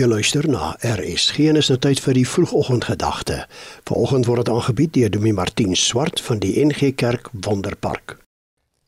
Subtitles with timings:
[0.00, 3.42] Jy luister na RSG en is nou tyd vir die vroegoggendgedagte.
[3.84, 8.14] Vanoggend word dit aangebied deur Dominee Martin Swart van die NG Kerk Wonderpark.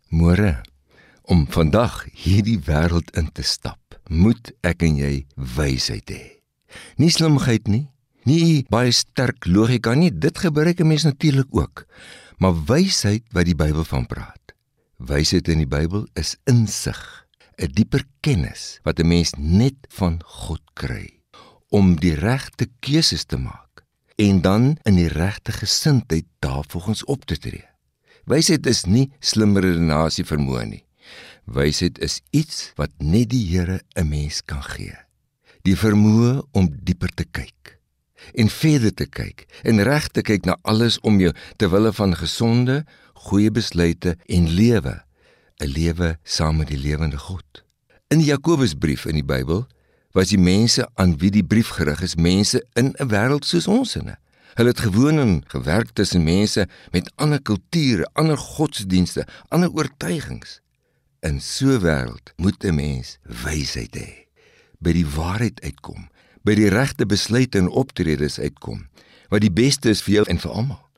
[0.09, 0.63] Môre
[1.29, 6.23] om vandag hierdie wêreld in te stap, moet ek en jy wysheid hê.
[6.97, 7.85] Nie slimheid nie,
[8.25, 11.85] nie baie sterk logika nie, dit gebruik 'n mens natuurlik ook,
[12.39, 14.57] maar wysheid wat die Bybel van praat.
[14.97, 17.22] Wysheid in die Bybel is insig
[17.59, 21.21] 'n dieper kennis wat 'n mens net van God kry
[21.69, 23.85] om die regte keuses te maak
[24.17, 27.65] en dan in die regte gesindheid daarvolgens op te tree.
[28.25, 30.85] Wysheid is nie slimmer redenasie vermoë nie.
[31.45, 34.97] Wysheid is iets wat net die Here 'n mens kan gee.
[35.63, 37.79] Die vermoë om dieper te kyk
[38.35, 42.85] en verder te kyk en reg te kyk na alles om jou terwyl van gesonde,
[43.15, 45.03] goeie besluite en lewe
[45.63, 47.65] 'n lewe saam met die lewende God.
[48.09, 49.67] In die Jakobusbrief in die Bybel
[50.13, 53.97] was die mense aan wie die brief gerig is, mense in 'n wêreld soos ons
[53.97, 54.19] inne.
[54.55, 60.61] Hulle het gewoon en gewerk tussen mense met ander kulture, ander godsdienste, ander oortuigings.
[61.21, 64.27] In so 'n wêreld moet 'n mens wysheid hê,
[64.79, 66.11] by die waarheid uitkom,
[66.43, 68.89] by die regte besluite en optredes uitkom,
[69.29, 70.89] wat die beste is vir jou en vir almal.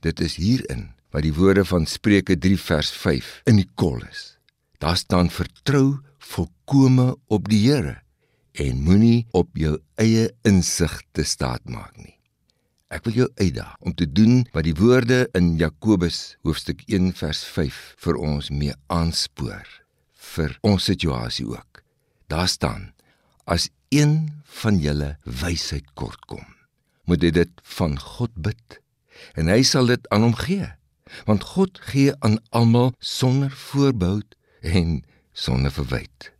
[0.00, 4.36] Dit is hierin wat die woorde van Spreuke 3 vers 5 in die kol is.
[4.78, 7.98] Daar staan vertrou volkome op die Here
[8.60, 12.16] en moenie op jou eie insig te staat maak nie.
[12.90, 17.44] Ek wil jou uitdaag om te doen wat die woorde in Jakobus hoofstuk 1 vers
[17.46, 19.66] 5 vir ons mee aanspoor
[20.34, 21.82] vir ons situasie ook.
[22.30, 22.90] Daar staan:
[23.46, 26.46] As een van julle wysheid kortkom,
[27.06, 28.78] moet hy dit van God bid
[29.38, 30.66] en hy sal dit aan hom gee
[31.24, 34.22] want God gee aan almal sonder voorbehou
[34.60, 36.32] en sonder verwyte.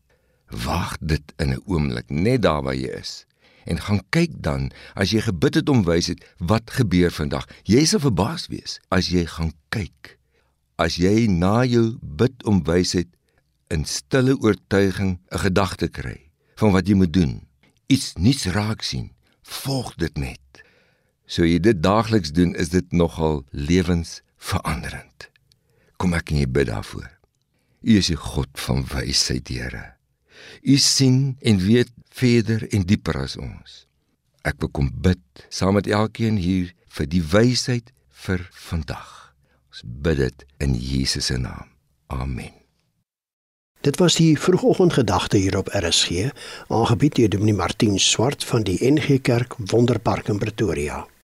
[0.51, 3.27] Wag dit in 'n oomblik net daar waar jy is
[3.65, 7.47] en gaan kyk dan as jy gebid het om wysheid wat gebeur vandag.
[7.65, 10.17] Jy sal verbaas wees as jy gaan kyk.
[10.81, 13.09] As jy na jou bid om wysheid
[13.71, 17.47] in stille oortuiging 'n gedagte kry van wat jy moet doen,
[17.87, 20.63] iets nuuts raak sien, volg dit net.
[21.27, 25.29] So jy dit daagliks doen, is dit nogal lewens veranderend.
[26.01, 27.09] Kom ek en jy bid daarvoor.
[27.81, 29.85] U is die God van wysheid, Here.
[30.63, 33.85] U sien en weet verder en dieper as ons.
[34.45, 35.21] Ek wil kom bid
[35.53, 37.93] saam met elkeen hier vir die wysheid
[38.25, 39.35] vir vandag.
[39.71, 41.69] Ons bid dit in Jesus se naam.
[42.11, 42.57] Amen.
[43.81, 46.29] Dit was die vroegoggendgedagte hier op RSG,
[46.69, 51.07] aangebied deur Dominee Martin Swart van die NG Kerk Wonderpark in Pretoria.